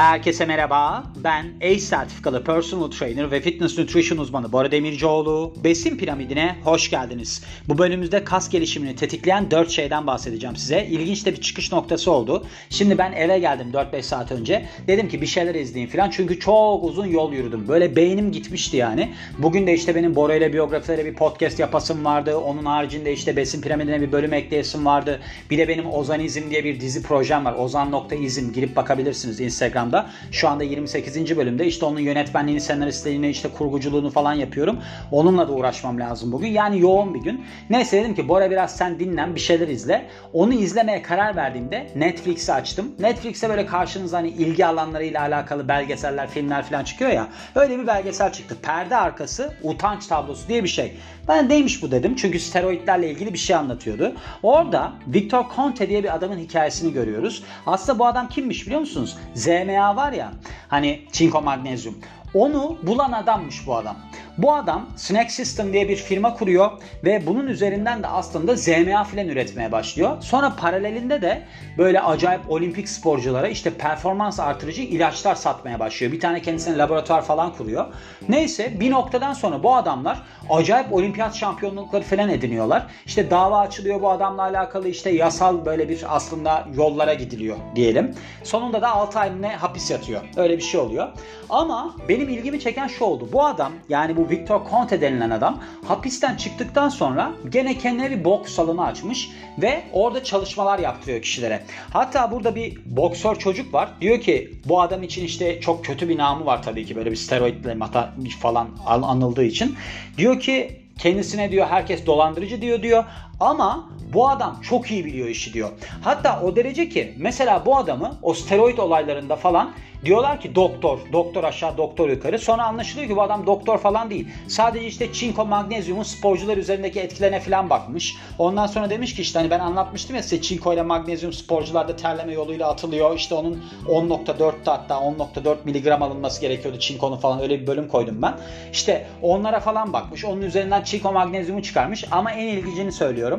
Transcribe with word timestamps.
Herkese 0.00 0.46
merhaba. 0.46 1.04
Ben 1.16 1.46
ACE 1.62 1.78
sertifikalı 1.78 2.44
personal 2.44 2.90
trainer 2.90 3.30
ve 3.30 3.40
fitness 3.40 3.78
nutrition 3.78 4.18
uzmanı 4.18 4.52
Bora 4.52 4.70
Demircioğlu. 4.70 5.54
Besin 5.64 5.96
piramidine 5.96 6.56
hoş 6.64 6.90
geldiniz. 6.90 7.44
Bu 7.68 7.78
bölümümüzde 7.78 8.24
kas 8.24 8.50
gelişimini 8.50 8.96
tetikleyen 8.96 9.50
4 9.50 9.70
şeyden 9.70 10.06
bahsedeceğim 10.06 10.56
size. 10.56 10.86
İlginç 10.90 11.26
de 11.26 11.32
bir 11.32 11.40
çıkış 11.40 11.72
noktası 11.72 12.12
oldu. 12.12 12.46
Şimdi 12.70 12.98
ben 12.98 13.12
eve 13.12 13.38
geldim 13.38 13.66
4-5 13.72 14.02
saat 14.02 14.32
önce. 14.32 14.66
Dedim 14.86 15.08
ki 15.08 15.20
bir 15.20 15.26
şeyler 15.26 15.54
izleyeyim 15.54 15.90
falan. 15.90 16.10
Çünkü 16.10 16.40
çok 16.40 16.84
uzun 16.84 17.06
yol 17.06 17.32
yürüdüm. 17.32 17.68
Böyle 17.68 17.96
beynim 17.96 18.32
gitmişti 18.32 18.76
yani. 18.76 19.12
Bugün 19.38 19.66
de 19.66 19.74
işte 19.74 19.94
benim 19.94 20.16
Bora 20.16 20.34
ile 20.34 20.52
biyografilere 20.52 21.04
bir 21.04 21.14
podcast 21.14 21.58
yapasım 21.58 22.04
vardı. 22.04 22.36
Onun 22.36 22.64
haricinde 22.64 23.12
işte 23.12 23.36
besin 23.36 23.62
piramidine 23.62 24.00
bir 24.00 24.12
bölüm 24.12 24.32
ekleyesim 24.32 24.86
vardı. 24.86 25.20
Bir 25.50 25.58
de 25.58 25.68
benim 25.68 25.86
Ozanizm 25.92 26.50
diye 26.50 26.64
bir 26.64 26.80
dizi 26.80 27.02
projem 27.02 27.44
var. 27.44 27.54
Ozan.izm 27.58 28.52
girip 28.52 28.76
bakabilirsiniz 28.76 29.40
Instagram 29.40 29.89
Instagram'da. 29.90 30.06
Şu 30.32 30.48
anda 30.48 30.64
28. 30.64 31.36
bölümde 31.36 31.66
işte 31.66 31.86
onun 31.86 32.00
yönetmenliğini, 32.00 32.60
senaristliğini, 32.60 33.28
işte 33.28 33.48
kurguculuğunu 33.48 34.10
falan 34.10 34.32
yapıyorum. 34.32 34.78
Onunla 35.10 35.48
da 35.48 35.52
uğraşmam 35.52 36.00
lazım 36.00 36.32
bugün. 36.32 36.48
Yani 36.48 36.80
yoğun 36.80 37.14
bir 37.14 37.20
gün. 37.20 37.44
Neyse 37.70 38.00
dedim 38.00 38.14
ki 38.14 38.28
Bora 38.28 38.50
biraz 38.50 38.76
sen 38.76 38.98
dinlen 38.98 39.34
bir 39.34 39.40
şeyler 39.40 39.68
izle. 39.68 40.06
Onu 40.32 40.52
izlemeye 40.52 41.02
karar 41.02 41.36
verdiğimde 41.36 41.90
Netflix'i 41.96 42.52
açtım. 42.52 42.92
Netflix'te 42.98 43.48
böyle 43.48 43.66
karşınıza 43.66 44.18
hani 44.18 44.28
ilgi 44.28 44.66
alanlarıyla 44.66 45.20
alakalı 45.20 45.68
belgeseller, 45.68 46.28
filmler 46.28 46.62
falan 46.62 46.84
çıkıyor 46.84 47.10
ya. 47.10 47.28
Öyle 47.54 47.78
bir 47.78 47.86
belgesel 47.86 48.32
çıktı. 48.32 48.56
Perde 48.62 48.96
arkası 48.96 49.54
utanç 49.62 50.06
tablosu 50.06 50.48
diye 50.48 50.64
bir 50.64 50.68
şey. 50.68 50.96
Ben 51.28 51.48
neymiş 51.48 51.82
bu 51.82 51.90
dedim. 51.90 52.16
Çünkü 52.16 52.40
steroidlerle 52.40 53.10
ilgili 53.10 53.32
bir 53.32 53.38
şey 53.38 53.56
anlatıyordu. 53.56 54.12
Orada 54.42 54.92
Victor 55.06 55.44
Conte 55.56 55.88
diye 55.88 56.02
bir 56.04 56.14
adamın 56.14 56.38
hikayesini 56.38 56.92
görüyoruz. 56.92 57.42
Aslında 57.66 57.98
bu 57.98 58.06
adam 58.06 58.28
kimmiş 58.28 58.66
biliyor 58.66 58.80
musunuz? 58.80 59.16
ZMA 59.34 59.79
var 59.88 60.12
ya 60.12 60.32
hani 60.68 61.06
çinko 61.12 61.42
magnezyum. 61.42 61.98
Onu 62.34 62.78
bulan 62.82 63.12
adammış 63.12 63.66
bu 63.66 63.76
adam. 63.76 63.96
Bu 64.38 64.54
adam 64.54 64.86
Snack 64.96 65.30
System 65.30 65.72
diye 65.72 65.88
bir 65.88 65.96
firma 65.96 66.34
kuruyor 66.34 66.70
ve 67.04 67.26
bunun 67.26 67.46
üzerinden 67.46 68.02
de 68.02 68.06
aslında 68.06 68.56
ZMA 68.56 69.04
filan 69.04 69.28
üretmeye 69.28 69.72
başlıyor. 69.72 70.16
Sonra 70.22 70.56
paralelinde 70.56 71.22
de 71.22 71.42
böyle 71.78 72.00
acayip 72.00 72.50
olimpik 72.50 72.88
sporculara 72.88 73.48
işte 73.48 73.70
performans 73.70 74.40
artırıcı 74.40 74.82
ilaçlar 74.82 75.34
satmaya 75.34 75.80
başlıyor. 75.80 76.12
Bir 76.12 76.20
tane 76.20 76.42
kendisine 76.42 76.78
laboratuvar 76.78 77.22
falan 77.22 77.52
kuruyor. 77.52 77.86
Neyse 78.28 78.80
bir 78.80 78.90
noktadan 78.90 79.32
sonra 79.32 79.62
bu 79.62 79.76
adamlar 79.76 80.22
acayip 80.50 80.92
olimpiyat 80.92 81.34
şampiyonlukları 81.34 82.02
falan 82.02 82.28
ediniyorlar. 82.28 82.86
İşte 83.06 83.30
dava 83.30 83.58
açılıyor 83.58 84.02
bu 84.02 84.10
adamla 84.10 84.42
alakalı 84.42 84.88
işte 84.88 85.10
yasal 85.10 85.64
böyle 85.64 85.88
bir 85.88 86.16
aslında 86.16 86.68
yollara 86.76 87.14
gidiliyor 87.14 87.56
diyelim. 87.74 88.14
Sonunda 88.44 88.82
da 88.82 88.90
6 88.90 89.18
ay 89.18 89.30
hapis 89.56 89.90
yatıyor. 89.90 90.20
Öyle 90.36 90.56
bir 90.56 90.62
şey 90.62 90.80
oluyor. 90.80 91.08
Ama 91.50 91.96
benim 92.08 92.28
ilgimi 92.28 92.60
çeken 92.60 92.86
şu 92.86 93.04
oldu. 93.04 93.28
Bu 93.32 93.44
adam 93.44 93.72
yani 93.88 94.16
bu 94.16 94.29
Victor 94.30 94.60
Conte 94.70 95.00
denilen 95.00 95.30
adam 95.30 95.60
hapisten 95.84 96.36
çıktıktan 96.36 96.88
sonra 96.88 97.32
gene 97.48 97.78
kendine 97.78 98.10
bir 98.10 98.24
boks 98.24 98.52
salonu 98.52 98.82
açmış 98.82 99.30
ve 99.58 99.82
orada 99.92 100.24
çalışmalar 100.24 100.78
yaptırıyor 100.78 101.22
kişilere. 101.22 101.62
Hatta 101.92 102.30
burada 102.30 102.54
bir 102.54 102.78
boksör 102.86 103.36
çocuk 103.36 103.74
var. 103.74 103.88
Diyor 104.00 104.20
ki 104.20 104.54
bu 104.64 104.80
adam 104.80 105.02
için 105.02 105.24
işte 105.24 105.60
çok 105.60 105.84
kötü 105.84 106.08
bir 106.08 106.18
namı 106.18 106.46
var 106.46 106.62
tabii 106.62 106.86
ki 106.86 106.96
böyle 106.96 107.10
bir 107.10 107.16
steroidle 107.16 107.74
mata 107.74 108.14
falan 108.40 108.68
anıldığı 108.86 109.44
için. 109.44 109.76
Diyor 110.18 110.40
ki 110.40 110.80
kendisine 110.98 111.50
diyor 111.50 111.66
herkes 111.66 112.06
dolandırıcı 112.06 112.62
diyor 112.62 112.82
diyor 112.82 113.04
ama 113.40 113.90
bu 114.12 114.28
adam 114.28 114.60
çok 114.62 114.90
iyi 114.90 115.04
biliyor 115.04 115.28
işi 115.28 115.52
diyor. 115.52 115.70
Hatta 116.02 116.40
o 116.42 116.56
derece 116.56 116.88
ki 116.88 117.14
mesela 117.18 117.66
bu 117.66 117.76
adamı 117.76 118.18
o 118.22 118.34
steroid 118.34 118.78
olaylarında 118.78 119.36
falan 119.36 119.72
Diyorlar 120.04 120.40
ki 120.40 120.54
doktor, 120.54 120.98
doktor 121.12 121.44
aşağı, 121.44 121.76
doktor 121.76 122.08
yukarı. 122.08 122.38
Sonra 122.38 122.64
anlaşılıyor 122.64 123.08
ki 123.08 123.16
bu 123.16 123.22
adam 123.22 123.46
doktor 123.46 123.78
falan 123.78 124.10
değil. 124.10 124.28
Sadece 124.48 124.86
işte 124.86 125.12
çinko, 125.12 125.46
magnezyumun 125.46 126.02
sporcular 126.02 126.56
üzerindeki 126.56 127.00
etkilerine 127.00 127.40
falan 127.40 127.70
bakmış. 127.70 128.16
Ondan 128.38 128.66
sonra 128.66 128.90
demiş 128.90 129.14
ki 129.14 129.22
işte 129.22 129.38
hani 129.38 129.50
ben 129.50 129.60
anlatmıştım 129.60 130.16
ya 130.16 130.22
size 130.22 130.42
çinko 130.42 130.72
ile 130.72 130.82
magnezyum 130.82 131.32
sporcularda 131.32 131.96
terleme 131.96 132.32
yoluyla 132.32 132.68
atılıyor. 132.68 133.16
İşte 133.16 133.34
onun 133.34 133.64
10.4'te 133.86 134.70
hatta 134.70 134.94
10.4 134.94 135.56
miligram 135.64 136.02
alınması 136.02 136.40
gerekiyordu 136.40 136.78
çinkonun 136.78 137.16
falan 137.16 137.40
öyle 137.40 137.60
bir 137.60 137.66
bölüm 137.66 137.88
koydum 137.88 138.22
ben. 138.22 138.34
İşte 138.72 139.06
onlara 139.22 139.60
falan 139.60 139.92
bakmış. 139.92 140.24
Onun 140.24 140.42
üzerinden 140.42 140.82
çinko 140.82 141.12
magnezyumu 141.12 141.62
çıkarmış. 141.62 142.04
Ama 142.10 142.32
en 142.32 142.46
ilgicini 142.46 142.92
söylüyorum. 142.92 143.29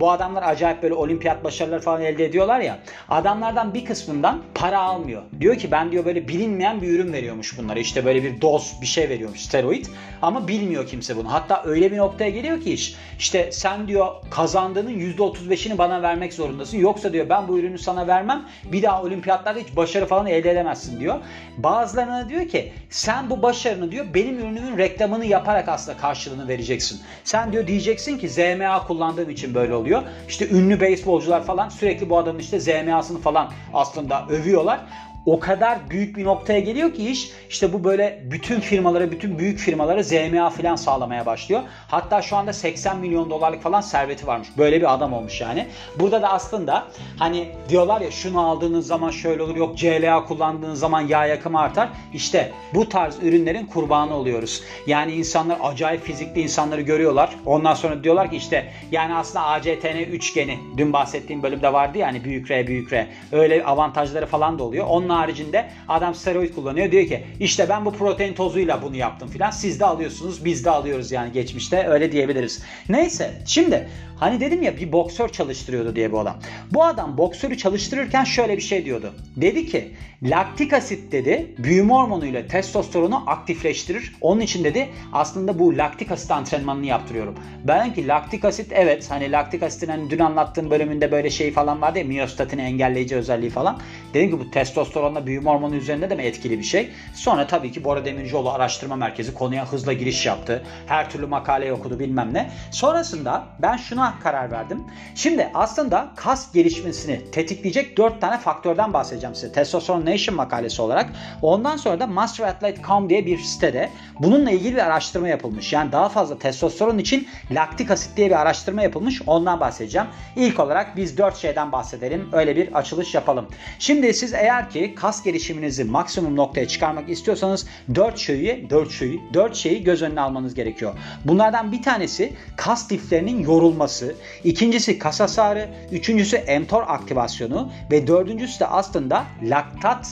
Bu 0.00 0.10
adamlar 0.10 0.42
acayip 0.42 0.82
böyle 0.82 0.94
olimpiyat 0.94 1.44
başarıları 1.44 1.80
falan 1.80 2.02
elde 2.02 2.24
ediyorlar 2.24 2.60
ya. 2.60 2.78
Adamlardan 3.08 3.74
bir 3.74 3.84
kısmından 3.84 4.42
para 4.54 4.78
almıyor. 4.78 5.22
Diyor 5.40 5.56
ki 5.56 5.70
ben 5.70 5.92
diyor 5.92 6.04
böyle 6.04 6.28
bilinmeyen 6.28 6.82
bir 6.82 6.88
ürün 6.88 7.12
veriyormuş 7.12 7.58
bunlara. 7.58 7.78
İşte 7.78 8.04
böyle 8.04 8.22
bir 8.22 8.40
doz 8.40 8.78
bir 8.80 8.86
şey 8.86 9.08
veriyormuş 9.08 9.40
steroid. 9.40 9.86
Ama 10.22 10.48
bilmiyor 10.48 10.86
kimse 10.86 11.16
bunu. 11.16 11.32
Hatta 11.32 11.62
öyle 11.64 11.92
bir 11.92 11.96
noktaya 11.96 12.30
geliyor 12.30 12.60
ki 12.60 12.72
iş. 12.72 12.96
İşte 13.18 13.52
sen 13.52 13.88
diyor 13.88 14.08
kazandığının 14.30 14.90
%35'ini 14.90 15.78
bana 15.78 16.02
vermek 16.02 16.32
zorundasın. 16.34 16.78
Yoksa 16.78 17.12
diyor 17.12 17.28
ben 17.28 17.48
bu 17.48 17.58
ürünü 17.58 17.78
sana 17.78 18.06
vermem. 18.06 18.42
Bir 18.64 18.82
daha 18.82 19.02
olimpiyatlarda 19.02 19.60
hiç 19.60 19.76
başarı 19.76 20.06
falan 20.06 20.26
elde 20.26 20.50
edemezsin 20.50 21.00
diyor. 21.00 21.18
Bazılarına 21.58 22.28
diyor 22.28 22.48
ki 22.48 22.72
sen 22.90 23.30
bu 23.30 23.42
başarını 23.42 23.90
diyor 23.90 24.06
benim 24.14 24.38
ürünümün 24.38 24.78
reklamını 24.78 25.26
yaparak 25.26 25.68
aslında 25.68 25.98
karşılığını 25.98 26.48
vereceksin. 26.48 27.00
Sen 27.24 27.52
diyor 27.52 27.66
diyeceksin 27.66 28.18
ki 28.18 28.28
ZMA 28.28 28.86
kullandığım 28.86 29.30
için 29.30 29.39
böyle 29.54 29.74
oluyor. 29.74 30.02
İşte 30.28 30.48
ünlü 30.48 30.80
beyzbolcular 30.80 31.44
falan 31.44 31.68
sürekli 31.68 32.10
bu 32.10 32.18
adamın 32.18 32.38
işte 32.38 32.60
ZMA'sını 32.60 33.18
falan 33.18 33.52
aslında 33.74 34.26
övüyorlar 34.28 34.80
o 35.26 35.40
kadar 35.40 35.90
büyük 35.90 36.16
bir 36.16 36.24
noktaya 36.24 36.60
geliyor 36.60 36.94
ki 36.94 37.10
iş 37.10 37.30
işte 37.50 37.72
bu 37.72 37.84
böyle 37.84 38.22
bütün 38.24 38.60
firmalara, 38.60 39.10
bütün 39.10 39.38
büyük 39.38 39.58
firmalara 39.58 40.02
ZMA 40.02 40.50
falan 40.50 40.76
sağlamaya 40.76 41.26
başlıyor. 41.26 41.62
Hatta 41.88 42.22
şu 42.22 42.36
anda 42.36 42.52
80 42.52 42.98
milyon 42.98 43.30
dolarlık 43.30 43.62
falan 43.62 43.80
serveti 43.80 44.26
varmış. 44.26 44.48
Böyle 44.58 44.80
bir 44.80 44.94
adam 44.94 45.12
olmuş 45.12 45.40
yani. 45.40 45.66
Burada 45.98 46.22
da 46.22 46.28
aslında 46.28 46.86
hani 47.18 47.48
diyorlar 47.68 48.00
ya 48.00 48.10
şunu 48.10 48.40
aldığınız 48.40 48.86
zaman 48.86 49.10
şöyle 49.10 49.42
olur 49.42 49.56
yok 49.56 49.78
CLA 49.78 50.24
kullandığınız 50.24 50.78
zaman 50.78 51.00
yağ 51.00 51.26
yakımı 51.26 51.60
artar. 51.60 51.88
İşte 52.14 52.52
bu 52.74 52.88
tarz 52.88 53.22
ürünlerin 53.22 53.66
kurbanı 53.66 54.14
oluyoruz. 54.14 54.62
Yani 54.86 55.12
insanlar 55.12 55.58
acayip 55.62 56.02
fizikli 56.02 56.40
insanları 56.40 56.80
görüyorlar. 56.80 57.30
Ondan 57.46 57.74
sonra 57.74 58.04
diyorlar 58.04 58.30
ki 58.30 58.36
işte 58.36 58.72
yani 58.92 59.14
aslında 59.14 59.44
ACTN 59.44 59.98
üçgeni 60.12 60.58
dün 60.76 60.92
bahsettiğim 60.92 61.42
bölümde 61.42 61.72
vardı 61.72 61.98
ya 61.98 62.06
hani 62.06 62.24
büyük 62.24 62.50
R 62.50 62.66
büyük 62.66 62.92
R. 62.92 63.08
Öyle 63.32 63.64
avantajları 63.64 64.26
falan 64.26 64.58
da 64.58 64.64
oluyor. 64.64 64.86
Onun 64.88 65.09
haricinde 65.10 65.70
adam 65.88 66.14
steroid 66.14 66.54
kullanıyor. 66.54 66.92
Diyor 66.92 67.06
ki 67.06 67.24
işte 67.40 67.68
ben 67.68 67.84
bu 67.84 67.92
protein 67.92 68.34
tozuyla 68.34 68.82
bunu 68.82 68.96
yaptım 68.96 69.28
filan. 69.28 69.50
Siz 69.50 69.80
de 69.80 69.84
alıyorsunuz 69.84 70.44
biz 70.44 70.64
de 70.64 70.70
alıyoruz 70.70 71.12
yani 71.12 71.32
geçmişte 71.32 71.86
öyle 71.86 72.12
diyebiliriz. 72.12 72.62
Neyse 72.88 73.42
şimdi 73.46 73.88
hani 74.16 74.40
dedim 74.40 74.62
ya 74.62 74.76
bir 74.76 74.92
boksör 74.92 75.28
çalıştırıyordu 75.28 75.96
diye 75.96 76.12
bu 76.12 76.20
adam. 76.20 76.36
Bu 76.72 76.84
adam 76.84 77.18
boksörü 77.18 77.58
çalıştırırken 77.58 78.24
şöyle 78.24 78.56
bir 78.56 78.62
şey 78.62 78.84
diyordu. 78.84 79.14
Dedi 79.36 79.66
ki 79.66 79.94
laktik 80.22 80.72
asit 80.72 81.12
dedi 81.12 81.54
büyüme 81.58 81.94
hormonuyla 81.94 82.46
testosteronu 82.46 83.22
aktifleştirir. 83.26 84.14
Onun 84.20 84.40
için 84.40 84.64
dedi 84.64 84.88
aslında 85.12 85.58
bu 85.58 85.78
laktik 85.78 86.12
asit 86.12 86.30
antrenmanını 86.30 86.86
yaptırıyorum. 86.86 87.34
Ben 87.64 87.94
ki 87.94 88.08
laktik 88.08 88.44
asit 88.44 88.72
evet 88.72 89.10
hani 89.10 89.32
laktik 89.32 89.62
asitin 89.62 89.88
hani 89.88 90.10
dün 90.10 90.18
anlattığım 90.18 90.70
bölümünde 90.70 91.12
böyle 91.12 91.30
şey 91.30 91.52
falan 91.52 91.82
vardı 91.82 91.98
ya 91.98 92.04
miyostatini 92.04 92.62
engelleyici 92.62 93.16
özelliği 93.16 93.50
falan. 93.50 93.78
Dedim 94.14 94.30
ki 94.30 94.40
bu 94.40 94.50
testosteronla 95.00 95.26
büyüme 95.26 95.50
hormonu 95.50 95.74
üzerinde 95.74 96.10
de 96.10 96.14
mi 96.14 96.22
etkili 96.22 96.58
bir 96.58 96.64
şey? 96.64 96.90
Sonra 97.14 97.46
tabii 97.46 97.72
ki 97.72 97.84
Bora 97.84 98.04
Demircioğlu 98.04 98.50
Araştırma 98.50 98.96
Merkezi 98.96 99.34
konuya 99.34 99.72
hızla 99.72 99.92
giriş 99.92 100.26
yaptı. 100.26 100.62
Her 100.86 101.10
türlü 101.10 101.26
makale 101.26 101.72
okudu 101.72 101.98
bilmem 101.98 102.34
ne. 102.34 102.50
Sonrasında 102.70 103.44
ben 103.58 103.76
şuna 103.76 104.14
karar 104.22 104.50
verdim. 104.50 104.84
Şimdi 105.14 105.50
aslında 105.54 106.08
kas 106.16 106.52
gelişmesini 106.52 107.30
tetikleyecek 107.30 107.96
4 107.98 108.20
tane 108.20 108.38
faktörden 108.38 108.92
bahsedeceğim 108.92 109.34
size. 109.34 109.52
Testosteron 109.52 110.06
Nation 110.06 110.36
makalesi 110.36 110.82
olarak. 110.82 111.10
Ondan 111.42 111.76
sonra 111.76 112.00
da 112.00 112.06
masterathlete.com 112.06 113.10
diye 113.10 113.26
bir 113.26 113.38
sitede 113.38 113.90
bununla 114.18 114.50
ilgili 114.50 114.74
bir 114.74 114.86
araştırma 114.86 115.28
yapılmış. 115.28 115.72
Yani 115.72 115.92
daha 115.92 116.08
fazla 116.08 116.38
testosteron 116.38 116.98
için 116.98 117.28
laktik 117.50 117.90
asit 117.90 118.16
diye 118.16 118.26
bir 118.30 118.40
araştırma 118.40 118.82
yapılmış. 118.82 119.22
Ondan 119.26 119.60
bahsedeceğim. 119.60 120.08
İlk 120.36 120.60
olarak 120.60 120.96
biz 120.96 121.18
4 121.18 121.36
şeyden 121.36 121.72
bahsedelim. 121.72 122.28
Öyle 122.32 122.56
bir 122.56 122.74
açılış 122.74 123.14
yapalım. 123.14 123.48
Şimdi 123.78 124.14
siz 124.14 124.34
eğer 124.34 124.70
ki 124.70 124.89
kas 124.94 125.22
gelişiminizi 125.22 125.84
maksimum 125.84 126.36
noktaya 126.36 126.68
çıkarmak 126.68 127.10
istiyorsanız 127.10 127.66
4 127.94 128.18
şeyi 128.18 128.70
4 128.70 128.90
şeyi 128.90 129.20
4 129.34 129.56
şeyi 129.56 129.84
göz 129.84 130.02
önüne 130.02 130.20
almanız 130.20 130.54
gerekiyor. 130.54 130.94
Bunlardan 131.24 131.72
bir 131.72 131.82
tanesi 131.82 132.32
kas 132.56 132.92
liflerinin 132.92 133.38
yorulması, 133.38 134.14
ikincisi 134.44 134.98
kas 134.98 135.20
hasarı, 135.20 135.68
üçüncüsü 135.92 136.58
mTOR 136.60 136.82
aktivasyonu 136.86 137.72
ve 137.90 138.06
dördüncüsü 138.06 138.60
de 138.60 138.66
aslında 138.66 139.24
laktat 139.42 140.08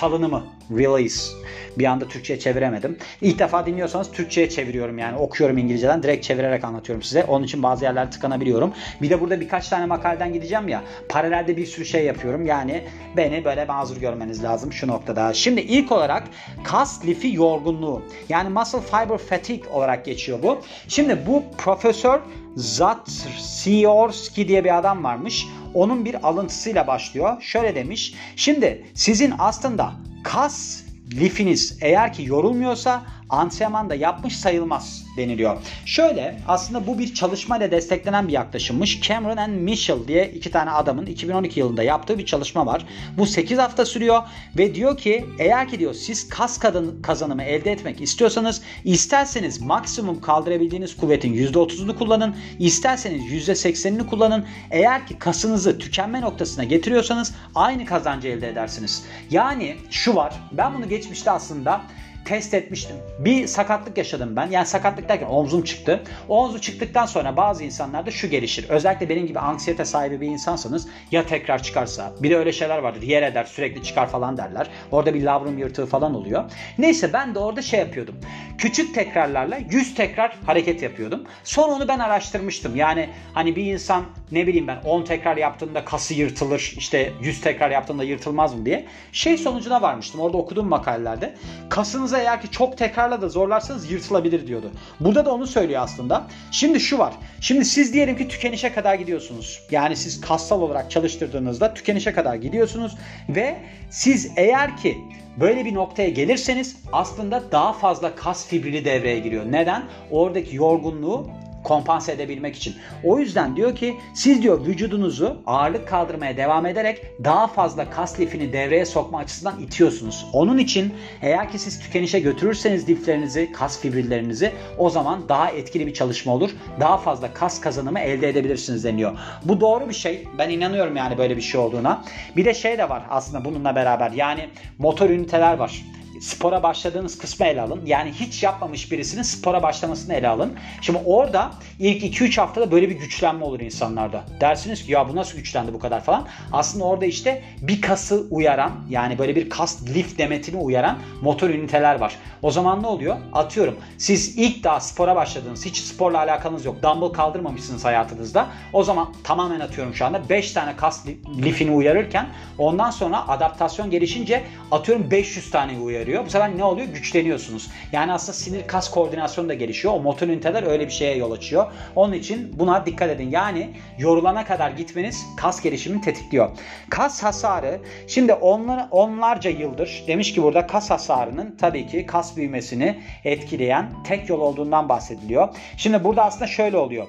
salınımı. 0.00 0.44
Release. 0.70 1.32
Bir 1.78 1.84
anda 1.84 2.08
Türkçe'ye 2.08 2.38
çeviremedim. 2.38 2.98
İlk 3.20 3.38
defa 3.38 3.66
dinliyorsanız 3.66 4.10
Türkçe'ye 4.10 4.48
çeviriyorum 4.48 4.98
yani. 4.98 5.18
Okuyorum 5.18 5.58
İngilizceden. 5.58 6.02
Direkt 6.02 6.24
çevirerek 6.24 6.64
anlatıyorum 6.64 7.02
size. 7.02 7.24
Onun 7.24 7.44
için 7.44 7.62
bazı 7.62 7.84
yerlerde 7.84 8.10
tıkanabiliyorum. 8.10 8.72
Bir 9.02 9.10
de 9.10 9.20
burada 9.20 9.40
birkaç 9.40 9.68
tane 9.68 9.86
makaleden 9.86 10.32
gideceğim 10.32 10.68
ya. 10.68 10.82
Paralelde 11.08 11.56
bir 11.56 11.66
sürü 11.66 11.84
şey 11.84 12.04
yapıyorum. 12.04 12.46
Yani 12.46 12.84
beni 13.16 13.44
böyle 13.44 13.64
mazur 13.64 13.96
görmeniz 13.96 14.44
lazım 14.44 14.72
şu 14.72 14.88
noktada. 14.88 15.34
Şimdi 15.34 15.60
ilk 15.60 15.92
olarak 15.92 16.22
kas 16.64 17.06
lifi 17.06 17.34
yorgunluğu. 17.34 18.02
Yani 18.28 18.48
muscle 18.48 18.80
fiber 18.80 19.18
fatigue 19.18 19.70
olarak 19.72 20.04
geçiyor 20.04 20.38
bu. 20.42 20.58
Şimdi 20.88 21.18
bu 21.26 21.42
profesör 21.58 22.20
Zatsiorski 22.56 24.48
diye 24.48 24.64
bir 24.64 24.78
adam 24.78 25.04
varmış. 25.04 25.46
Onun 25.74 26.04
bir 26.04 26.28
alıntısıyla 26.28 26.86
başlıyor. 26.86 27.42
Şöyle 27.42 27.74
demiş. 27.74 28.14
Şimdi 28.36 28.84
sizin 28.94 29.34
aslında 29.38 29.92
kas 30.22 30.84
lifiniz 31.12 31.78
eğer 31.80 32.12
ki 32.12 32.24
yorulmuyorsa 32.24 33.02
antrenmanda 33.32 33.94
yapmış 33.94 34.36
sayılmaz 34.36 35.06
deniliyor. 35.16 35.56
Şöyle 35.86 36.38
aslında 36.48 36.86
bu 36.86 36.98
bir 36.98 37.14
çalışmayla 37.14 37.70
desteklenen 37.70 38.28
bir 38.28 38.32
yaklaşımmış. 38.32 39.00
Cameron 39.00 39.36
and 39.36 39.52
Mitchell 39.52 40.08
diye 40.08 40.28
iki 40.30 40.50
tane 40.50 40.70
adamın 40.70 41.06
2012 41.06 41.60
yılında 41.60 41.82
yaptığı 41.82 42.18
bir 42.18 42.26
çalışma 42.26 42.66
var. 42.66 42.86
Bu 43.18 43.26
8 43.26 43.58
hafta 43.58 43.84
sürüyor 43.84 44.22
ve 44.58 44.74
diyor 44.74 44.96
ki 44.96 45.26
eğer 45.38 45.68
ki 45.68 45.78
diyor 45.78 45.94
siz 45.94 46.28
kas 46.28 46.60
kazanımı 47.02 47.42
elde 47.42 47.72
etmek 47.72 48.00
istiyorsanız 48.00 48.62
isterseniz 48.84 49.60
maksimum 49.60 50.20
kaldırabildiğiniz 50.20 50.96
kuvvetin 50.96 51.34
%30'unu 51.34 51.98
kullanın, 51.98 52.36
isterseniz 52.58 53.48
%80'ini 53.48 54.06
kullanın. 54.06 54.44
Eğer 54.70 55.06
ki 55.06 55.18
kasınızı 55.18 55.78
tükenme 55.78 56.20
noktasına 56.20 56.64
getiriyorsanız 56.64 57.34
aynı 57.54 57.84
kazancı 57.84 58.28
elde 58.28 58.48
edersiniz. 58.48 59.04
Yani 59.30 59.76
şu 59.90 60.14
var 60.14 60.34
ben 60.52 60.74
bunu 60.74 60.88
geçmişte 60.88 61.30
aslında 61.30 61.82
test 62.24 62.54
etmiştim. 62.54 62.96
Bir 63.18 63.46
sakatlık 63.46 63.98
yaşadım 63.98 64.36
ben. 64.36 64.50
Yani 64.50 64.66
sakatlık 64.66 65.08
derken 65.08 65.26
omzum 65.26 65.62
çıktı. 65.62 66.02
O 66.28 66.44
omzu 66.44 66.60
çıktıktan 66.60 67.06
sonra 67.06 67.36
bazı 67.36 67.64
insanlarda 67.64 68.10
şu 68.10 68.30
gelişir. 68.30 68.68
Özellikle 68.68 69.08
benim 69.08 69.26
gibi 69.26 69.38
anksiyete 69.38 69.84
sahibi 69.84 70.20
bir 70.20 70.26
insansanız 70.26 70.88
ya 71.10 71.26
tekrar 71.26 71.62
çıkarsa. 71.62 72.12
Bir 72.20 72.30
de 72.30 72.36
öyle 72.36 72.52
şeyler 72.52 72.78
vardır. 72.78 73.02
Yer 73.02 73.22
eder 73.22 73.44
sürekli 73.44 73.82
çıkar 73.82 74.08
falan 74.08 74.36
derler. 74.36 74.68
Orada 74.90 75.14
bir 75.14 75.22
labrum 75.22 75.58
yırtığı 75.58 75.86
falan 75.86 76.14
oluyor. 76.14 76.50
Neyse 76.78 77.12
ben 77.12 77.34
de 77.34 77.38
orada 77.38 77.62
şey 77.62 77.80
yapıyordum. 77.80 78.14
Küçük 78.58 78.94
tekrarlarla 78.94 79.58
100 79.70 79.94
tekrar 79.94 80.36
hareket 80.46 80.82
yapıyordum. 80.82 81.24
Sonra 81.44 81.72
onu 81.72 81.88
ben 81.88 81.98
araştırmıştım. 81.98 82.76
Yani 82.76 83.08
hani 83.34 83.56
bir 83.56 83.72
insan 83.72 84.04
ne 84.32 84.46
bileyim 84.46 84.66
ben 84.66 84.80
10 84.84 85.02
tekrar 85.02 85.36
yaptığında 85.36 85.84
kası 85.84 86.14
yırtılır. 86.14 86.74
işte 86.76 87.12
100 87.22 87.40
tekrar 87.40 87.70
yaptığında 87.70 88.04
yırtılmaz 88.04 88.54
mı 88.54 88.66
diye. 88.66 88.86
Şey 89.12 89.38
sonucuna 89.38 89.82
varmıştım. 89.82 90.20
Orada 90.20 90.36
okuduğum 90.36 90.68
makalelerde. 90.68 91.34
Kasınız 91.68 92.11
Kasınızı 92.12 92.28
eğer 92.28 92.40
ki 92.42 92.50
çok 92.50 92.78
tekrarla 92.78 93.22
da 93.22 93.28
zorlarsanız 93.28 93.90
yırtılabilir 93.90 94.46
diyordu. 94.46 94.70
Burada 95.00 95.24
da 95.24 95.34
onu 95.34 95.46
söylüyor 95.46 95.82
aslında. 95.82 96.26
Şimdi 96.50 96.80
şu 96.80 96.98
var. 96.98 97.14
Şimdi 97.40 97.64
siz 97.64 97.92
diyelim 97.92 98.16
ki 98.16 98.28
tükenişe 98.28 98.72
kadar 98.72 98.94
gidiyorsunuz. 98.94 99.60
Yani 99.70 99.96
siz 99.96 100.20
kassal 100.20 100.62
olarak 100.62 100.90
çalıştırdığınızda 100.90 101.74
tükenişe 101.74 102.12
kadar 102.12 102.34
gidiyorsunuz 102.34 102.96
ve 103.28 103.56
siz 103.90 104.30
eğer 104.36 104.76
ki 104.76 104.98
Böyle 105.40 105.64
bir 105.64 105.74
noktaya 105.74 106.08
gelirseniz 106.08 106.76
aslında 106.92 107.52
daha 107.52 107.72
fazla 107.72 108.14
kas 108.14 108.46
fibrini 108.46 108.84
devreye 108.84 109.18
giriyor. 109.18 109.44
Neden? 109.50 109.82
Oradaki 110.10 110.56
yorgunluğu 110.56 111.26
kompanse 111.64 112.12
edebilmek 112.12 112.56
için. 112.56 112.74
O 113.04 113.18
yüzden 113.18 113.56
diyor 113.56 113.76
ki 113.76 113.96
siz 114.14 114.42
diyor 114.42 114.66
vücudunuzu 114.66 115.42
ağırlık 115.46 115.88
kaldırmaya 115.88 116.36
devam 116.36 116.66
ederek 116.66 117.06
daha 117.24 117.46
fazla 117.46 117.90
kas 117.90 118.20
lifini 118.20 118.52
devreye 118.52 118.86
sokma 118.86 119.18
açısından 119.18 119.60
itiyorsunuz. 119.60 120.26
Onun 120.32 120.58
için 120.58 120.94
eğer 121.22 121.50
ki 121.50 121.58
siz 121.58 121.80
tükenişe 121.80 122.20
götürürseniz 122.20 122.88
liflerinizi, 122.88 123.52
kas 123.52 123.80
fibrillerinizi 123.80 124.52
o 124.78 124.90
zaman 124.90 125.28
daha 125.28 125.50
etkili 125.50 125.86
bir 125.86 125.94
çalışma 125.94 126.34
olur. 126.34 126.50
Daha 126.80 126.98
fazla 126.98 127.34
kas 127.34 127.60
kazanımı 127.60 128.00
elde 128.00 128.28
edebilirsiniz 128.28 128.84
deniyor. 128.84 129.18
Bu 129.44 129.60
doğru 129.60 129.88
bir 129.88 129.94
şey. 129.94 130.28
Ben 130.38 130.50
inanıyorum 130.50 130.96
yani 130.96 131.18
böyle 131.18 131.36
bir 131.36 131.42
şey 131.42 131.60
olduğuna. 131.60 132.04
Bir 132.36 132.44
de 132.44 132.54
şey 132.54 132.78
de 132.78 132.88
var 132.88 133.02
aslında 133.10 133.44
bununla 133.44 133.74
beraber. 133.74 134.10
Yani 134.10 134.48
motor 134.78 135.10
üniteler 135.10 135.56
var 135.56 135.82
spora 136.22 136.62
başladığınız 136.62 137.18
kısmı 137.18 137.46
ele 137.46 137.60
alın. 137.60 137.80
Yani 137.86 138.12
hiç 138.12 138.42
yapmamış 138.42 138.92
birisinin 138.92 139.22
spora 139.22 139.62
başlamasını 139.62 140.14
ele 140.14 140.28
alın. 140.28 140.52
Şimdi 140.80 140.98
orada 141.04 141.50
ilk 141.78 142.20
2-3 142.20 142.40
haftada 142.40 142.70
böyle 142.70 142.90
bir 142.90 142.94
güçlenme 142.94 143.44
olur 143.44 143.60
insanlarda. 143.60 144.24
Dersiniz 144.40 144.86
ki 144.86 144.92
ya 144.92 145.08
bu 145.08 145.16
nasıl 145.16 145.38
güçlendi 145.38 145.74
bu 145.74 145.78
kadar 145.78 146.04
falan. 146.04 146.28
Aslında 146.52 146.84
orada 146.84 147.04
işte 147.04 147.42
bir 147.60 147.80
kası 147.80 148.26
uyaran 148.30 148.72
yani 148.90 149.18
böyle 149.18 149.36
bir 149.36 149.50
kas 149.50 149.88
lift 149.88 150.18
demetini 150.18 150.56
uyaran 150.56 150.98
motor 151.22 151.50
üniteler 151.50 151.94
var. 151.94 152.16
O 152.42 152.50
zaman 152.50 152.82
ne 152.82 152.86
oluyor? 152.86 153.16
Atıyorum 153.32 153.76
siz 153.98 154.38
ilk 154.38 154.64
daha 154.64 154.80
spora 154.80 155.16
başladınız. 155.16 155.66
Hiç 155.66 155.76
sporla 155.76 156.18
alakanız 156.18 156.64
yok. 156.64 156.82
Dumbbell 156.82 157.08
kaldırmamışsınız 157.08 157.84
hayatınızda. 157.84 158.46
O 158.72 158.84
zaman 158.84 159.14
tamamen 159.24 159.60
atıyorum 159.60 159.94
şu 159.94 160.06
anda 160.06 160.28
5 160.28 160.52
tane 160.52 160.76
kas 160.76 161.06
lifini 161.42 161.70
uyarırken 161.70 162.26
ondan 162.58 162.90
sonra 162.90 163.28
adaptasyon 163.28 163.90
gelişince 163.90 164.44
atıyorum 164.70 165.10
500 165.10 165.50
tane 165.50 165.78
uyarıyor 165.78 166.11
veriyor. 166.12 166.26
Bu 166.26 166.30
sefer 166.30 166.58
ne 166.58 166.64
oluyor? 166.64 166.86
Güçleniyorsunuz. 166.86 167.70
Yani 167.92 168.12
aslında 168.12 168.32
sinir 168.32 168.66
kas 168.66 168.90
koordinasyonu 168.90 169.48
da 169.48 169.54
gelişiyor. 169.54 169.94
O 169.94 170.00
motor 170.00 170.28
üniteler 170.28 170.62
öyle 170.62 170.86
bir 170.86 170.92
şeye 170.92 171.16
yol 171.16 171.32
açıyor. 171.32 171.66
Onun 171.96 172.12
için 172.12 172.58
buna 172.58 172.86
dikkat 172.86 173.10
edin. 173.10 173.30
Yani 173.30 173.70
yorulana 173.98 174.44
kadar 174.44 174.70
gitmeniz 174.70 175.26
kas 175.36 175.62
gelişimini 175.62 176.00
tetikliyor. 176.00 176.50
Kas 176.90 177.22
hasarı 177.22 177.80
şimdi 178.06 178.32
onlar, 178.32 178.88
onlarca 178.90 179.50
yıldır 179.50 180.04
demiş 180.06 180.34
ki 180.34 180.42
burada 180.42 180.66
kas 180.66 180.90
hasarının 180.90 181.56
tabii 181.60 181.86
ki 181.86 182.06
kas 182.06 182.36
büyümesini 182.36 182.98
etkileyen 183.24 183.92
tek 184.04 184.28
yol 184.28 184.40
olduğundan 184.40 184.88
bahsediliyor. 184.88 185.48
Şimdi 185.76 186.04
burada 186.04 186.24
aslında 186.24 186.46
şöyle 186.46 186.76
oluyor 186.76 187.06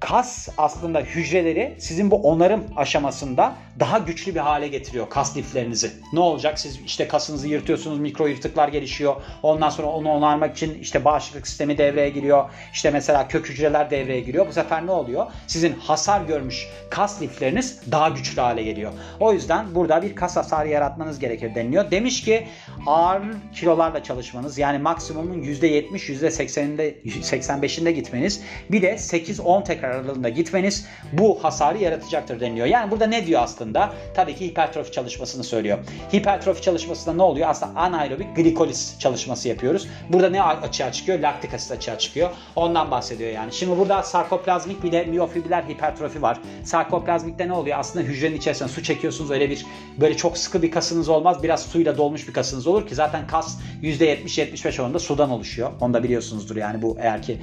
kas 0.00 0.48
aslında 0.58 1.00
hücreleri 1.00 1.74
sizin 1.78 2.10
bu 2.10 2.16
onarım 2.16 2.64
aşamasında 2.76 3.54
daha 3.80 3.98
güçlü 3.98 4.34
bir 4.34 4.40
hale 4.40 4.68
getiriyor 4.68 5.10
kas 5.10 5.36
liflerinizi. 5.36 5.90
Ne 6.12 6.20
olacak? 6.20 6.58
Siz 6.60 6.80
işte 6.86 7.08
kasınızı 7.08 7.48
yırtıyorsunuz, 7.48 7.98
mikro 7.98 8.26
yırtıklar 8.26 8.68
gelişiyor. 8.68 9.16
Ondan 9.42 9.70
sonra 9.70 9.86
onu 9.86 10.10
onarmak 10.10 10.56
için 10.56 10.78
işte 10.80 11.04
bağışıklık 11.04 11.48
sistemi 11.48 11.78
devreye 11.78 12.10
giriyor. 12.10 12.50
İşte 12.72 12.90
mesela 12.90 13.28
kök 13.28 13.48
hücreler 13.48 13.90
devreye 13.90 14.20
giriyor. 14.20 14.48
Bu 14.48 14.52
sefer 14.52 14.86
ne 14.86 14.90
oluyor? 14.90 15.26
Sizin 15.46 15.72
hasar 15.72 16.20
görmüş 16.20 16.68
kas 16.90 17.22
lifleriniz 17.22 17.80
daha 17.92 18.08
güçlü 18.08 18.40
hale 18.40 18.62
geliyor. 18.62 18.92
O 19.20 19.32
yüzden 19.32 19.74
burada 19.74 20.02
bir 20.02 20.14
kas 20.14 20.36
hasarı 20.36 20.68
yaratmanız 20.68 21.18
gerekir 21.18 21.54
deniliyor. 21.54 21.90
Demiş 21.90 22.24
ki 22.24 22.46
ağır 22.86 23.22
kilolarla 23.54 24.02
çalışmanız 24.02 24.58
yani 24.58 24.78
maksimumun 24.78 25.42
%70, 25.42 25.88
%80'inde 25.92 26.94
85'inde 27.04 27.90
gitmeniz 27.90 28.42
bir 28.70 28.82
de 28.82 28.94
8-10 28.94 29.64
tekrar 29.64 29.85
aralığında 29.86 30.28
gitmeniz 30.28 30.86
bu 31.12 31.44
hasarı 31.44 31.78
yaratacaktır 31.78 32.40
deniliyor. 32.40 32.66
Yani 32.66 32.90
burada 32.90 33.06
ne 33.06 33.26
diyor 33.26 33.42
aslında? 33.42 33.92
Tabii 34.14 34.34
ki 34.34 34.46
hipertrofi 34.46 34.92
çalışmasını 34.92 35.44
söylüyor. 35.44 35.78
Hipertrofi 36.14 36.62
çalışmasında 36.62 37.14
ne 37.14 37.22
oluyor? 37.22 37.48
Aslında 37.48 37.80
anaerobik 37.80 38.36
glikoliz 38.36 38.96
çalışması 38.98 39.48
yapıyoruz. 39.48 39.88
Burada 40.08 40.30
ne 40.30 40.42
açığa 40.42 40.92
çıkıyor? 40.92 41.18
Laktik 41.18 41.54
asit 41.54 41.72
açığa 41.72 41.98
çıkıyor. 41.98 42.30
Ondan 42.56 42.90
bahsediyor 42.90 43.30
yani. 43.30 43.52
Şimdi 43.52 43.78
burada 43.78 44.02
sarkoplazmik 44.02 44.82
bir 44.82 44.92
de 44.92 45.04
miyofibriller 45.04 45.62
hipertrofi 45.62 46.22
var. 46.22 46.40
Sarkoplazmikte 46.64 47.48
ne 47.48 47.52
oluyor? 47.52 47.78
Aslında 47.78 48.04
hücrenin 48.04 48.36
içerisine 48.36 48.68
su 48.68 48.82
çekiyorsunuz. 48.82 49.30
Öyle 49.30 49.50
bir 49.50 49.66
böyle 50.00 50.16
çok 50.16 50.38
sıkı 50.38 50.62
bir 50.62 50.70
kasınız 50.70 51.08
olmaz. 51.08 51.42
Biraz 51.42 51.62
suyla 51.62 51.98
dolmuş 51.98 52.28
bir 52.28 52.32
kasınız 52.32 52.66
olur 52.66 52.86
ki 52.86 52.94
zaten 52.94 53.26
kas 53.26 53.58
%70-75 53.82 54.82
oranında 54.82 54.98
sudan 54.98 55.30
oluşuyor. 55.30 55.70
Onu 55.80 55.94
da 55.94 56.02
biliyorsunuzdur 56.02 56.56
yani 56.56 56.82
bu 56.82 56.96
eğer 57.00 57.22
ki 57.22 57.38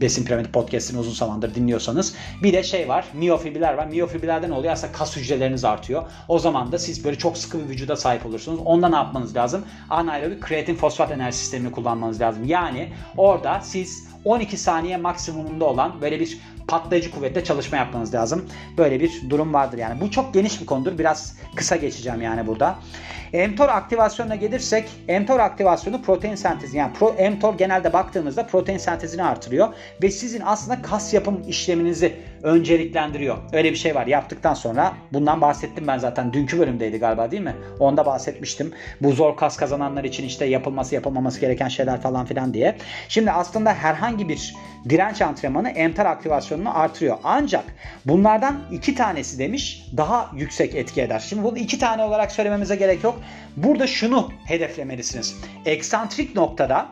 Besin 0.00 0.24
Piramidi 0.24 0.48
Podcast'ini 0.48 0.98
uzun 0.98 1.12
zamandır 1.12 1.54
dinliyorsanız. 1.54 2.14
Bir 2.42 2.52
de 2.52 2.62
şey 2.62 2.88
var. 2.88 3.04
Miyofibriller 3.14 3.74
var. 3.74 3.86
Miyofibrillerde 3.86 4.48
ne 4.48 4.54
oluyor? 4.54 4.72
Aslında 4.72 4.92
kas 4.92 5.16
hücreleriniz 5.16 5.64
artıyor. 5.64 6.02
O 6.28 6.38
zaman 6.38 6.72
da 6.72 6.78
siz 6.78 7.04
böyle 7.04 7.18
çok 7.18 7.38
sıkı 7.38 7.58
bir 7.58 7.68
vücuda 7.68 7.96
sahip 7.96 8.26
olursunuz. 8.26 8.60
Onda 8.64 8.88
ne 8.88 8.96
yapmanız 8.96 9.36
lazım? 9.36 9.64
Anaerobik 9.90 10.40
kreatin 10.40 10.74
fosfat 10.74 11.10
enerji 11.10 11.36
sistemini 11.36 11.72
kullanmanız 11.72 12.20
lazım. 12.20 12.44
Yani 12.44 12.92
orada 13.16 13.60
siz 13.60 14.08
12 14.24 14.56
saniye 14.56 14.96
maksimumunda 14.96 15.64
olan 15.64 16.00
böyle 16.00 16.20
bir 16.20 16.38
patlayıcı 16.68 17.10
kuvvetle 17.10 17.44
çalışma 17.44 17.78
yapmanız 17.78 18.14
lazım. 18.14 18.48
Böyle 18.78 19.00
bir 19.00 19.30
durum 19.30 19.54
vardır 19.54 19.78
yani. 19.78 20.00
Bu 20.00 20.10
çok 20.10 20.34
geniş 20.34 20.60
bir 20.60 20.66
konudur. 20.66 20.98
Biraz 20.98 21.36
kısa 21.56 21.76
geçeceğim 21.76 22.22
yani 22.22 22.46
burada. 22.46 22.78
mTOR 23.32 23.68
aktivasyonuna 23.68 24.36
gelirsek 24.36 24.90
mTOR 25.20 25.40
aktivasyonu 25.40 26.02
protein 26.02 26.34
sentezi 26.34 26.76
yani 26.76 26.92
pro, 26.92 27.14
mTOR 27.30 27.54
genelde 27.58 27.92
baktığımızda 27.92 28.46
protein 28.46 28.78
sentezini 28.78 29.24
artırıyor 29.24 29.68
ve 30.02 30.10
sizin 30.10 30.42
aslında 30.44 30.82
kas 30.82 31.14
yapım 31.14 31.42
işleminizi 31.48 32.16
önceliklendiriyor. 32.42 33.38
Öyle 33.52 33.70
bir 33.70 33.76
şey 33.76 33.94
var. 33.94 34.06
Yaptıktan 34.06 34.54
sonra 34.54 34.92
bundan 35.12 35.40
bahsettim 35.40 35.86
ben 35.86 35.98
zaten. 35.98 36.32
Dünkü 36.32 36.58
bölümdeydi 36.58 36.98
galiba 36.98 37.30
değil 37.30 37.42
mi? 37.42 37.56
Onda 37.78 38.06
bahsetmiştim. 38.06 38.72
Bu 39.00 39.12
zor 39.12 39.36
kas 39.36 39.56
kazananlar 39.56 40.04
için 40.04 40.24
işte 40.24 40.44
yapılması 40.44 40.94
yapılmaması 40.94 41.40
gereken 41.40 41.68
şeyler 41.68 42.00
falan 42.00 42.26
filan 42.26 42.54
diye. 42.54 42.76
Şimdi 43.08 43.30
aslında 43.30 43.74
herhangi 43.74 44.28
bir 44.28 44.54
direnç 44.88 45.22
antrenmanı 45.22 45.68
mTOR 45.88 46.06
aktivasyonunu 46.70 46.78
artırıyor. 46.78 47.18
Ancak 47.24 47.64
bunlardan 48.06 48.60
iki 48.72 48.94
tanesi 48.94 49.38
demiş 49.38 49.86
daha 49.96 50.30
yüksek 50.36 50.74
etki 50.74 51.02
eder. 51.02 51.18
Şimdi 51.18 51.42
bunu 51.42 51.58
iki 51.58 51.78
tane 51.78 52.02
olarak 52.02 52.32
söylememize 52.32 52.76
gerek 52.76 53.04
yok. 53.04 53.20
Burada 53.56 53.86
şunu 53.86 54.30
hedeflemelisiniz. 54.46 55.36
Eksantrik 55.66 56.36
noktada 56.36 56.88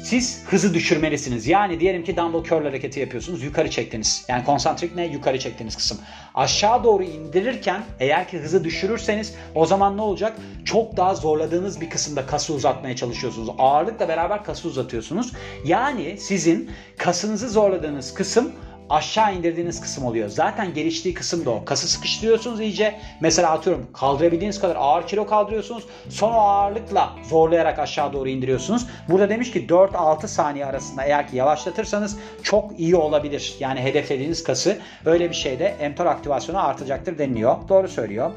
siz 0.00 0.44
hızı 0.46 0.74
düşürmelisiniz. 0.74 1.46
Yani 1.46 1.80
diyelim 1.80 2.04
ki 2.04 2.16
dumbbell 2.16 2.42
curl 2.42 2.64
hareketi 2.64 3.00
yapıyorsunuz. 3.00 3.42
Yukarı 3.42 3.70
çektiniz. 3.70 4.24
Yani 4.28 4.44
konsantrik 4.44 4.96
ne? 4.96 5.06
Yukarı 5.06 5.38
çektiğiniz 5.38 5.76
kısım. 5.76 5.98
Aşağı 6.34 6.84
doğru 6.84 7.02
indirirken 7.02 7.82
eğer 8.00 8.28
ki 8.28 8.38
hızı 8.38 8.64
düşürürseniz 8.64 9.34
o 9.54 9.66
zaman 9.66 9.96
ne 9.96 10.02
olacak? 10.02 10.36
Çok 10.64 10.96
daha 10.96 11.14
zorladığınız 11.14 11.80
bir 11.80 11.90
kısımda 11.90 12.26
kası 12.26 12.54
uzatmaya 12.54 12.96
çalışıyorsunuz. 12.96 13.48
Ağırlıkla 13.58 14.08
beraber 14.08 14.44
kası 14.44 14.68
uzatıyorsunuz. 14.68 15.32
Yani 15.64 16.16
sizin 16.18 16.70
kasınızı 16.98 17.48
zorladığınız 17.48 18.14
kısım 18.14 18.52
aşağı 18.92 19.34
indirdiğiniz 19.34 19.80
kısım 19.80 20.04
oluyor. 20.04 20.28
Zaten 20.28 20.74
geliştiği 20.74 21.14
kısım 21.14 21.44
da 21.44 21.50
o. 21.50 21.64
Kası 21.64 21.88
sıkıştırıyorsunuz 21.88 22.60
iyice. 22.60 22.94
Mesela 23.20 23.50
atıyorum 23.50 23.86
kaldırabildiğiniz 23.92 24.60
kadar 24.60 24.76
ağır 24.78 25.06
kilo 25.06 25.26
kaldırıyorsunuz. 25.26 25.84
Sonra 26.08 26.34
ağırlıkla 26.34 27.12
zorlayarak 27.28 27.78
aşağı 27.78 28.12
doğru 28.12 28.28
indiriyorsunuz. 28.28 28.86
Burada 29.08 29.28
demiş 29.28 29.50
ki 29.50 29.66
4-6 29.66 30.28
saniye 30.28 30.66
arasında 30.66 31.04
eğer 31.04 31.28
ki 31.28 31.36
yavaşlatırsanız 31.36 32.18
çok 32.42 32.80
iyi 32.80 32.96
olabilir. 32.96 33.54
Yani 33.60 33.80
hedeflediğiniz 33.80 34.44
kası 34.44 34.78
öyle 35.04 35.30
bir 35.30 35.34
şeyde 35.34 35.90
mTOR 35.90 36.06
aktivasyonu 36.06 36.66
artacaktır 36.66 37.18
deniliyor. 37.18 37.56
Doğru 37.68 37.88
söylüyor. 37.88 38.30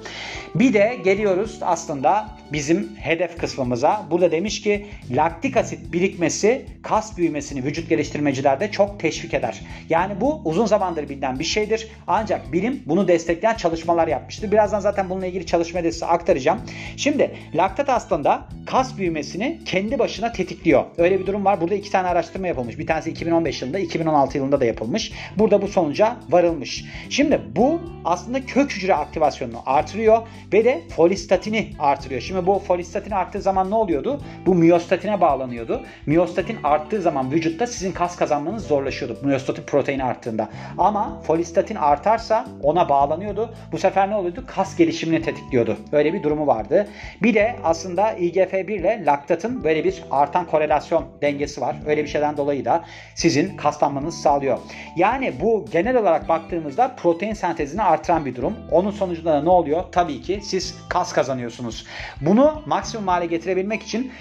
Bir 0.55 0.73
de 0.73 0.97
geliyoruz 1.03 1.59
aslında 1.61 2.29
bizim 2.53 2.95
hedef 2.95 3.37
kısmımıza. 3.37 4.05
Burada 4.11 4.31
demiş 4.31 4.61
ki 4.61 4.85
laktik 5.11 5.57
asit 5.57 5.93
birikmesi 5.93 6.65
kas 6.83 7.17
büyümesini 7.17 7.63
vücut 7.63 7.89
geliştirmecilerde 7.89 8.71
çok 8.71 8.99
teşvik 8.99 9.33
eder. 9.33 9.61
Yani 9.89 10.21
bu 10.21 10.41
uzun 10.45 10.65
zamandır 10.65 11.09
bilinen 11.09 11.39
bir 11.39 11.43
şeydir. 11.43 11.87
Ancak 12.07 12.53
bilim 12.53 12.83
bunu 12.85 13.07
destekleyen 13.07 13.55
çalışmalar 13.55 14.07
yapmıştır. 14.07 14.51
Birazdan 14.51 14.79
zaten 14.79 15.09
bununla 15.09 15.25
ilgili 15.25 15.45
çalışma 15.45 15.81
size 15.81 16.05
aktaracağım. 16.05 16.59
Şimdi 16.97 17.31
laktat 17.55 17.89
aslında 17.89 18.45
kas 18.65 18.97
büyümesini 18.97 19.59
kendi 19.65 19.99
başına 19.99 20.31
tetikliyor. 20.31 20.83
Öyle 20.97 21.19
bir 21.19 21.25
durum 21.25 21.45
var. 21.45 21.61
Burada 21.61 21.75
iki 21.75 21.91
tane 21.91 22.07
araştırma 22.07 22.47
yapılmış. 22.47 22.79
Bir 22.79 22.87
tanesi 22.87 23.09
2015 23.09 23.61
yılında, 23.61 23.79
2016 23.79 24.37
yılında 24.37 24.59
da 24.59 24.65
yapılmış. 24.65 25.11
Burada 25.37 25.61
bu 25.61 25.67
sonuca 25.67 26.17
varılmış. 26.29 26.85
Şimdi 27.09 27.41
bu 27.55 27.81
aslında 28.05 28.45
kök 28.45 28.71
hücre 28.71 28.95
aktivasyonunu 28.95 29.57
artırıyor 29.65 30.21
ve 30.53 30.65
de 30.65 30.81
folistatini 30.95 31.69
artırıyor. 31.79 32.21
Şimdi 32.21 32.47
bu 32.47 32.59
folistatin 32.59 33.11
arttığı 33.11 33.41
zaman 33.41 33.71
ne 33.71 33.75
oluyordu? 33.75 34.21
Bu 34.45 34.55
miyostatine 34.55 35.21
bağlanıyordu. 35.21 35.83
Miyostatin 36.05 36.57
arttığı 36.63 37.01
zaman 37.01 37.31
vücutta 37.31 37.67
sizin 37.67 37.91
kas 37.91 38.15
kazanmanız 38.15 38.67
zorlaşıyordu. 38.67 39.19
Miyostatin 39.23 39.63
proteini 39.63 40.03
arttığında. 40.03 40.34
Ama 40.77 41.21
folistatin 41.21 41.75
artarsa 41.75 42.45
ona 42.63 42.89
bağlanıyordu. 42.89 43.53
Bu 43.71 43.77
sefer 43.77 44.09
ne 44.09 44.15
oluyordu? 44.15 44.43
Kas 44.47 44.77
gelişimini 44.77 45.21
tetikliyordu. 45.21 45.77
Böyle 45.91 46.13
bir 46.13 46.23
durumu 46.23 46.47
vardı. 46.47 46.87
Bir 47.23 47.33
de 47.33 47.55
aslında 47.63 48.13
IGF-1 48.13 48.71
ile 48.71 49.05
laktatın 49.05 49.63
böyle 49.63 49.83
bir 49.83 50.03
artan 50.11 50.45
korelasyon 50.45 51.05
dengesi 51.21 51.61
var. 51.61 51.75
Öyle 51.87 52.03
bir 52.03 52.09
şeyden 52.09 52.37
dolayı 52.37 52.65
da 52.65 52.83
sizin 53.15 53.57
kaslanmanızı 53.57 54.21
sağlıyor. 54.21 54.57
Yani 54.95 55.33
bu 55.41 55.65
genel 55.71 55.97
olarak 55.97 56.29
baktığımızda 56.29 56.95
protein 56.97 57.33
sentezini 57.33 57.81
artıran 57.81 58.25
bir 58.25 58.35
durum. 58.35 58.55
Onun 58.71 58.91
sonucunda 58.91 59.33
da 59.33 59.43
ne 59.43 59.49
oluyor? 59.49 59.83
Tabii 59.91 60.21
ki 60.21 60.39
siz 60.43 60.75
kas 60.89 61.13
kazanıyorsunuz. 61.13 61.85
Bunu 62.21 62.63
maksimum 62.65 63.07
hale 63.07 63.25
getirebilmek 63.25 63.83
için 63.83 64.11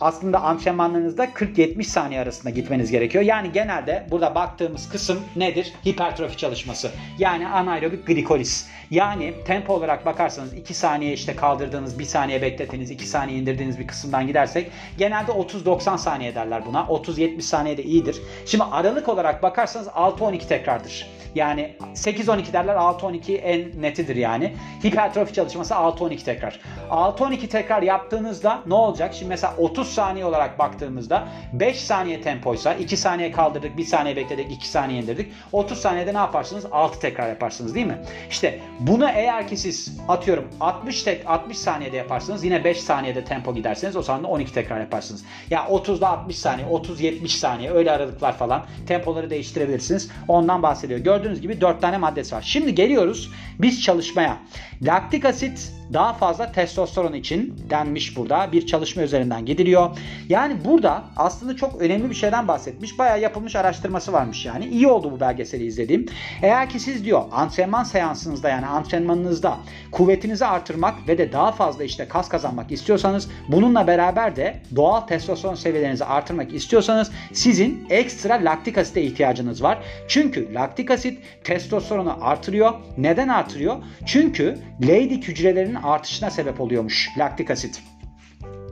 aslında 0.00 0.40
antrenmanlarınızda 0.40 1.24
40-70 1.24 1.82
saniye 1.82 2.20
arasında 2.20 2.50
gitmeniz 2.50 2.90
gerekiyor. 2.90 3.24
Yani 3.24 3.52
genelde 3.52 4.06
burada 4.10 4.34
baktığımız 4.34 4.88
kısım 4.88 5.20
nedir? 5.36 5.72
Hipertrofi 5.86 6.36
çalışması. 6.36 6.90
Yani 7.18 7.48
anaerobik 7.48 8.06
glikoliz. 8.06 8.68
Yani 8.90 9.34
tempo 9.46 9.74
olarak 9.74 10.06
bakarsanız 10.06 10.54
2 10.54 10.74
saniye 10.74 11.12
işte 11.12 11.36
kaldırdığınız, 11.36 11.98
1 11.98 12.04
saniye 12.04 12.42
beklettiğiniz, 12.42 12.90
2 12.90 13.06
saniye 13.06 13.38
indirdiğiniz 13.38 13.78
bir 13.78 13.86
kısımdan 13.86 14.26
gidersek 14.26 14.70
genelde 14.98 15.32
30-90 15.32 15.98
saniye 15.98 16.34
derler 16.34 16.66
buna. 16.66 16.80
30-70 16.80 17.40
saniye 17.40 17.76
de 17.76 17.82
iyidir. 17.82 18.16
Şimdi 18.46 18.64
aralık 18.64 19.08
olarak 19.08 19.42
bakarsanız 19.42 19.86
6-12 19.86 20.48
tekrardır. 20.48 21.06
Yani 21.34 21.76
8-12 21.94 22.52
derler 22.52 22.74
6-12 22.74 23.36
en 23.36 23.82
netidir 23.82 24.16
yani. 24.16 24.54
Hipertrofi 24.84 25.32
çalışması 25.34 25.74
6-12 25.74 26.24
tekrar. 26.24 26.60
6-12 26.90 27.48
tekrar 27.48 27.82
yaptığınızda 27.82 28.62
ne 28.66 28.74
olacak? 28.74 29.14
Şimdi 29.14 29.28
mesela 29.28 29.54
30 29.58 29.85
saniye 29.86 30.24
olarak 30.24 30.58
baktığımızda 30.58 31.28
5 31.52 31.80
saniye 31.80 32.20
tempoysa 32.20 32.74
2 32.74 32.96
saniye 32.96 33.32
kaldırdık, 33.32 33.76
1 33.76 33.84
saniye 33.84 34.16
bekledik, 34.16 34.52
2 34.52 34.68
saniye 34.68 35.02
indirdik. 35.02 35.32
30 35.52 35.78
saniyede 35.78 36.14
ne 36.14 36.18
yaparsınız? 36.18 36.66
6 36.72 37.00
tekrar 37.00 37.28
yaparsınız 37.28 37.74
değil 37.74 37.86
mi? 37.86 37.98
İşte 38.30 38.60
bunu 38.80 39.10
eğer 39.10 39.48
ki 39.48 39.56
siz 39.56 40.00
atıyorum 40.08 40.48
60 40.60 41.02
tek 41.02 41.30
60 41.30 41.58
saniyede 41.58 41.96
yaparsınız 41.96 42.44
yine 42.44 42.64
5 42.64 42.80
saniyede 42.80 43.24
tempo 43.24 43.54
giderseniz 43.54 43.96
o 43.96 44.02
zaman 44.02 44.24
da 44.24 44.28
12 44.28 44.52
tekrar 44.52 44.80
yaparsınız. 44.80 45.24
Ya 45.50 45.58
yani 45.58 45.80
30'da 45.80 46.08
60 46.08 46.38
saniye, 46.38 46.68
30-70 46.68 47.28
saniye 47.28 47.70
öyle 47.70 47.90
aralıklar 47.90 48.36
falan 48.36 48.64
tempoları 48.86 49.30
değiştirebilirsiniz. 49.30 50.10
Ondan 50.28 50.62
bahsediyor. 50.62 51.00
Gördüğünüz 51.00 51.40
gibi 51.40 51.60
4 51.60 51.80
tane 51.80 51.98
maddesi 51.98 52.34
var. 52.34 52.42
Şimdi 52.42 52.74
geliyoruz 52.74 53.30
biz 53.58 53.82
çalışmaya. 53.82 54.38
Laktik 54.82 55.24
asit 55.24 55.72
daha 55.92 56.12
fazla 56.12 56.52
testosteron 56.52 57.12
için 57.12 57.54
denmiş 57.70 58.16
burada. 58.16 58.52
Bir 58.52 58.66
çalışma 58.66 59.02
üzerinden 59.02 59.46
gidiliyor. 59.46 59.98
Yani 60.28 60.56
burada 60.64 61.04
aslında 61.16 61.56
çok 61.56 61.80
önemli 61.80 62.10
bir 62.10 62.14
şeyden 62.14 62.48
bahsetmiş. 62.48 62.98
Bayağı 62.98 63.20
yapılmış 63.20 63.56
araştırması 63.56 64.12
varmış 64.12 64.46
yani. 64.46 64.66
İyi 64.66 64.86
oldu 64.86 65.12
bu 65.12 65.20
belgeseli 65.20 65.66
izlediğim. 65.66 66.06
Eğer 66.42 66.70
ki 66.70 66.80
siz 66.80 67.04
diyor 67.04 67.22
antrenman 67.32 67.84
seansınızda 67.84 68.48
yani 68.48 68.66
antrenmanınızda 68.66 69.56
kuvvetinizi 69.92 70.46
artırmak 70.46 71.08
ve 71.08 71.18
de 71.18 71.32
daha 71.32 71.52
fazla 71.52 71.84
işte 71.84 72.08
kas 72.08 72.28
kazanmak 72.28 72.72
istiyorsanız 72.72 73.28
bununla 73.48 73.86
beraber 73.86 74.36
de 74.36 74.60
doğal 74.76 75.00
testosteron 75.00 75.54
seviyelerinizi 75.54 76.04
artırmak 76.04 76.54
istiyorsanız 76.54 77.10
sizin 77.32 77.86
ekstra 77.90 78.34
laktik 78.34 78.78
asite 78.78 79.02
ihtiyacınız 79.02 79.62
var. 79.62 79.78
Çünkü 80.08 80.54
laktik 80.54 80.90
asit 80.90 81.18
testosteronu 81.44 82.18
artırıyor. 82.20 82.74
Neden 82.98 83.28
artırıyor? 83.28 83.76
Çünkü 84.06 84.58
Leydig 84.86 85.24
hücrelerinin 85.24 85.75
artışına 85.82 86.30
sebep 86.30 86.60
oluyormuş 86.60 87.10
laktik 87.18 87.50
asit. 87.50 87.82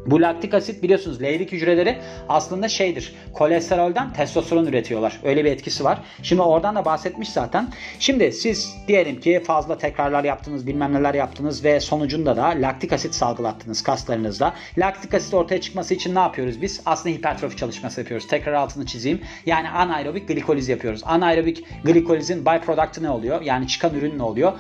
Bu 0.07 0.23
laktik 0.23 0.55
asit 0.55 0.83
biliyorsunuz 0.83 1.23
Leydig 1.23 1.53
hücreleri 1.53 1.99
aslında 2.29 2.69
şeydir. 2.69 3.15
Kolesterolden 3.33 4.13
testosteron 4.13 4.67
üretiyorlar. 4.67 5.21
Öyle 5.25 5.45
bir 5.45 5.51
etkisi 5.51 5.85
var. 5.85 5.99
Şimdi 6.23 6.43
oradan 6.43 6.77
da 6.77 6.85
bahsetmiş 6.85 7.29
zaten. 7.29 7.69
Şimdi 7.99 8.33
siz 8.33 8.75
diyelim 8.89 9.21
ki 9.21 9.43
fazla 9.47 9.79
tekrarlar 9.79 10.25
yaptınız, 10.25 10.67
bilmem 10.67 10.93
neler 10.95 11.15
yaptınız 11.15 11.65
ve 11.65 11.81
sonucunda 11.81 12.37
da 12.37 12.45
laktik 12.45 12.93
asit 12.93 13.15
salgılattınız 13.15 13.83
kaslarınızda. 13.83 14.55
Laktik 14.79 15.15
asit 15.15 15.35
ortaya 15.35 15.61
çıkması 15.61 15.95
için 15.95 16.15
ne 16.15 16.19
yapıyoruz 16.19 16.63
biz? 16.63 16.81
Aslında 16.87 17.15
hipertrofi 17.17 17.57
çalışması 17.57 18.01
yapıyoruz. 18.01 18.27
Tekrar 18.27 18.53
altını 18.53 18.87
çizeyim. 18.87 19.21
Yani 19.47 19.71
anaerobik 19.71 20.29
glikoliz 20.29 20.69
yapıyoruz. 20.69 21.03
Anaerobik 21.05 21.85
glikolizin 21.85 22.47
byproduct'ı 22.47 23.03
ne 23.03 23.11
oluyor? 23.11 23.43
Yani 23.43 23.69
çıkan 23.69 23.95
ürün 23.95 24.19
ne 24.19 24.23
oluyor? 24.23 24.53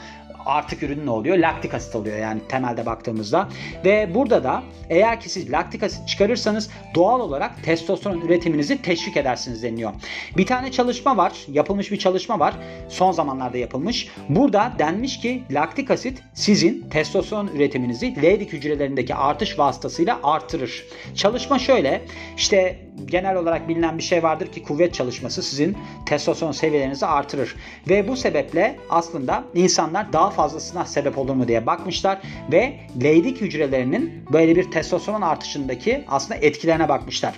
Artık 0.46 0.82
ürün 0.82 1.06
ne 1.06 1.10
oluyor? 1.10 1.38
Laktik 1.38 1.74
asit 1.74 1.96
oluyor 1.96 2.18
yani 2.18 2.40
temelde 2.48 2.86
baktığımızda. 2.86 3.48
Ve 3.84 4.14
burada 4.14 4.44
da 4.44 4.62
eğer 4.90 5.20
ki 5.20 5.28
siz 5.28 5.52
laktik 5.52 5.82
asit 5.82 6.08
çıkarırsanız 6.08 6.70
doğal 6.94 7.20
olarak 7.20 7.64
testosteron 7.64 8.20
üretiminizi 8.20 8.82
teşvik 8.82 9.16
edersiniz 9.16 9.62
deniliyor. 9.62 9.92
Bir 10.36 10.46
tane 10.46 10.72
çalışma 10.72 11.16
var. 11.16 11.32
Yapılmış 11.48 11.92
bir 11.92 11.98
çalışma 11.98 12.38
var. 12.38 12.54
Son 12.88 13.12
zamanlarda 13.12 13.58
yapılmış. 13.58 14.08
Burada 14.28 14.72
denmiş 14.78 15.20
ki 15.20 15.42
laktik 15.50 15.90
asit 15.90 16.22
sizin 16.34 16.88
testosteron 16.90 17.46
üretiminizi 17.46 18.22
Leydig 18.22 18.52
hücrelerindeki 18.52 19.14
artış 19.14 19.58
vasıtasıyla 19.58 20.20
artırır. 20.22 20.84
Çalışma 21.14 21.58
şöyle. 21.58 22.02
İşte 22.36 22.83
genel 23.04 23.36
olarak 23.36 23.68
bilinen 23.68 23.98
bir 23.98 24.02
şey 24.02 24.22
vardır 24.22 24.52
ki 24.52 24.62
kuvvet 24.62 24.94
çalışması 24.94 25.42
sizin 25.42 25.76
testosteron 26.06 26.52
seviyelerinizi 26.52 27.06
artırır. 27.06 27.56
Ve 27.88 28.08
bu 28.08 28.16
sebeple 28.16 28.76
aslında 28.90 29.44
insanlar 29.54 30.12
daha 30.12 30.30
fazlasına 30.30 30.84
sebep 30.84 31.18
olur 31.18 31.34
mu 31.34 31.48
diye 31.48 31.66
bakmışlar 31.66 32.18
ve 32.52 32.80
Leydig 33.02 33.40
hücrelerinin 33.40 34.24
böyle 34.32 34.56
bir 34.56 34.70
testosteron 34.70 35.22
artışındaki 35.22 36.04
aslında 36.08 36.34
etkilerine 36.40 36.88
bakmışlar. 36.88 37.34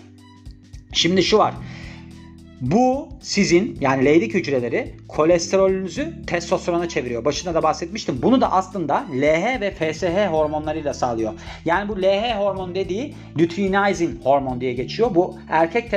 Şimdi 0.92 1.22
şu 1.22 1.38
var. 1.38 1.54
Bu 2.60 3.08
sizin 3.20 3.78
yani 3.80 4.04
leydik 4.04 4.34
hücreleri 4.34 4.94
kolesterolünüzü 5.08 6.14
testosterona 6.26 6.88
çeviriyor. 6.88 7.24
Başında 7.24 7.54
da 7.54 7.62
bahsetmiştim. 7.62 8.22
Bunu 8.22 8.40
da 8.40 8.52
aslında 8.52 9.04
LH 9.12 9.60
ve 9.60 9.70
FSH 9.70 10.32
hormonlarıyla 10.32 10.94
sağlıyor. 10.94 11.32
Yani 11.64 11.88
bu 11.88 12.02
LH 12.02 12.38
hormon 12.38 12.74
dediği 12.74 13.14
luteinizing 13.38 14.24
hormon 14.24 14.60
diye 14.60 14.72
geçiyor. 14.72 15.14
Bu 15.14 15.38
erkek 15.48 15.90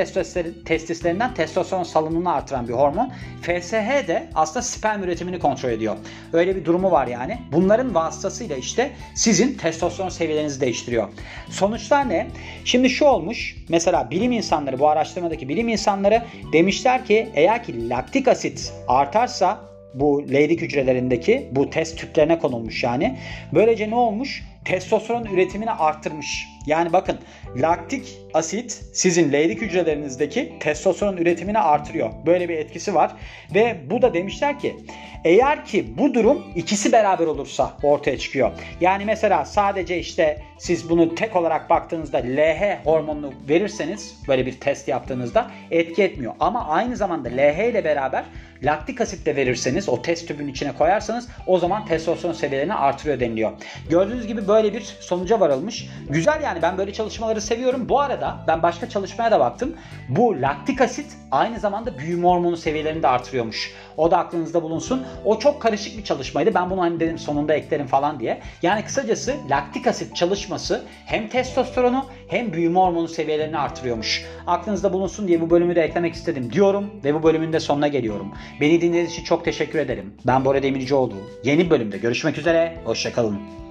testislerinden 0.64 1.34
testosteron 1.34 1.82
salınımını 1.82 2.32
artıran 2.32 2.68
bir 2.68 2.72
hormon. 2.72 3.12
FSH 3.42 4.08
de 4.08 4.28
aslında 4.34 4.62
sperm 4.62 5.02
üretimini 5.02 5.38
kontrol 5.38 5.70
ediyor. 5.70 5.96
Öyle 6.32 6.56
bir 6.56 6.64
durumu 6.64 6.90
var 6.90 7.06
yani. 7.06 7.38
Bunların 7.52 7.94
vasıtasıyla 7.94 8.56
işte 8.56 8.90
sizin 9.14 9.54
testosteron 9.54 10.08
seviyelerinizi 10.08 10.60
değiştiriyor. 10.60 11.08
Sonuçlar 11.50 12.08
ne? 12.08 12.26
Şimdi 12.64 12.90
şu 12.90 13.04
olmuş. 13.04 13.59
Mesela 13.70 14.10
bilim 14.10 14.32
insanları 14.32 14.78
bu 14.78 14.88
araştırmadaki 14.88 15.48
bilim 15.48 15.68
insanları 15.68 16.22
demişler 16.52 17.04
ki 17.04 17.28
eğer 17.34 17.64
ki 17.64 17.88
laktik 17.88 18.28
asit 18.28 18.72
artarsa 18.88 19.60
bu 19.94 20.28
leydik 20.32 20.60
hücrelerindeki 20.60 21.48
bu 21.52 21.70
test 21.70 21.98
tüplerine 21.98 22.38
konulmuş 22.38 22.84
yani. 22.84 23.18
Böylece 23.54 23.90
ne 23.90 23.94
olmuş? 23.94 24.44
Testosteron 24.64 25.24
üretimini 25.24 25.70
arttırmış. 25.70 26.48
Yani 26.66 26.92
bakın 26.92 27.18
laktik 27.56 28.18
asit 28.34 28.82
sizin 28.92 29.32
leydik 29.32 29.60
hücrelerinizdeki 29.60 30.52
testosteron 30.60 31.16
üretimini 31.16 31.58
artırıyor. 31.58 32.10
Böyle 32.26 32.48
bir 32.48 32.58
etkisi 32.58 32.94
var. 32.94 33.12
Ve 33.54 33.76
bu 33.90 34.02
da 34.02 34.14
demişler 34.14 34.58
ki 34.58 34.76
eğer 35.24 35.64
ki 35.64 35.98
bu 35.98 36.14
durum 36.14 36.44
ikisi 36.56 36.92
beraber 36.92 37.26
olursa 37.26 37.76
ortaya 37.82 38.18
çıkıyor. 38.18 38.52
Yani 38.80 39.04
mesela 39.04 39.44
sadece 39.44 39.98
işte 39.98 40.42
siz 40.58 40.90
bunu 40.90 41.14
tek 41.14 41.36
olarak 41.36 41.70
baktığınızda 41.70 42.18
LH 42.18 42.84
hormonunu 42.84 43.32
verirseniz 43.48 44.16
böyle 44.28 44.46
bir 44.46 44.60
test 44.60 44.88
yaptığınızda 44.88 45.50
etki 45.70 46.02
etmiyor. 46.02 46.34
Ama 46.40 46.68
aynı 46.68 46.96
zamanda 46.96 47.28
LH 47.28 47.70
ile 47.70 47.84
beraber 47.84 48.24
laktik 48.62 49.00
asit 49.00 49.26
de 49.26 49.36
verirseniz 49.36 49.88
o 49.88 50.02
test 50.02 50.28
tübün 50.28 50.48
içine 50.48 50.72
koyarsanız 50.72 51.28
o 51.46 51.58
zaman 51.58 51.86
testosteron 51.86 52.34
seviyelerini 52.34 52.74
artırıyor 52.74 53.20
deniliyor. 53.20 53.52
Gördüğünüz 53.90 54.26
gibi 54.26 54.48
böyle 54.48 54.74
bir 54.74 54.82
sonuca 55.00 55.40
varılmış. 55.40 55.88
Güzel 56.08 56.42
yani 56.50 56.62
ben 56.62 56.78
böyle 56.78 56.92
çalışmaları 56.92 57.40
seviyorum. 57.40 57.88
Bu 57.88 58.00
arada 58.00 58.44
ben 58.46 58.62
başka 58.62 58.88
çalışmaya 58.88 59.30
da 59.30 59.40
baktım. 59.40 59.76
Bu 60.08 60.42
laktik 60.42 60.80
asit 60.80 61.16
aynı 61.30 61.60
zamanda 61.60 61.98
büyüme 61.98 62.28
hormonu 62.28 62.56
seviyelerini 62.56 63.02
de 63.02 63.08
artırıyormuş. 63.08 63.74
O 63.96 64.10
da 64.10 64.18
aklınızda 64.18 64.62
bulunsun. 64.62 65.06
O 65.24 65.38
çok 65.38 65.62
karışık 65.62 65.98
bir 65.98 66.04
çalışmaydı. 66.04 66.54
Ben 66.54 66.70
bunu 66.70 66.80
hani 66.80 67.00
dedim 67.00 67.18
sonunda 67.18 67.54
eklerim 67.54 67.86
falan 67.86 68.20
diye. 68.20 68.40
Yani 68.62 68.84
kısacası 68.84 69.34
laktik 69.50 69.86
asit 69.86 70.16
çalışması 70.16 70.84
hem 71.06 71.28
testosteronu 71.28 72.04
hem 72.28 72.52
büyüme 72.52 72.80
hormonu 72.80 73.08
seviyelerini 73.08 73.58
artırıyormuş. 73.58 74.24
Aklınızda 74.46 74.92
bulunsun 74.92 75.28
diye 75.28 75.40
bu 75.40 75.50
bölümü 75.50 75.76
de 75.76 75.82
eklemek 75.82 76.14
istedim 76.14 76.52
diyorum 76.52 76.90
ve 77.04 77.14
bu 77.14 77.22
bölümün 77.22 77.52
de 77.52 77.60
sonuna 77.60 77.88
geliyorum. 77.88 78.32
Beni 78.60 78.80
dinlediğiniz 78.80 79.12
için 79.12 79.24
çok 79.24 79.44
teşekkür 79.44 79.78
ederim. 79.78 80.14
Ben 80.26 80.44
Bora 80.44 80.62
Demircioğlu. 80.62 81.14
Yeni 81.44 81.70
bölümde 81.70 81.98
görüşmek 81.98 82.38
üzere. 82.38 82.76
Hoşçakalın. 82.84 83.69